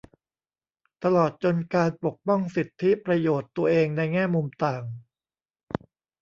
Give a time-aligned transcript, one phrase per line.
[1.03, 4.83] ตลอดจนการปกป้องสิทธิประโยชน์ตัวเองในแง่มุมต่าง